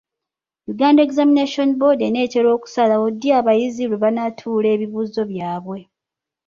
[0.73, 5.79] Uganda Examination Board enaatera okusalawo ddi abayizi lwe banaatuula ebibuuzo byabwe.